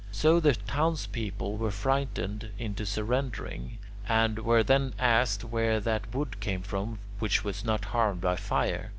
So 0.11 0.39
the 0.39 0.53
townspeople 0.55 1.57
were 1.57 1.69
frightened 1.69 2.49
into 2.57 2.87
surrendering, 2.87 3.77
and 4.09 4.39
were 4.39 4.63
then 4.63 4.95
asked 4.97 5.43
where 5.43 5.79
that 5.79 6.11
wood 6.15 6.39
came 6.39 6.63
from 6.63 6.97
which 7.19 7.43
was 7.43 7.63
not 7.63 7.85
harmed 7.85 8.21
by 8.21 8.35
fire. 8.37 8.89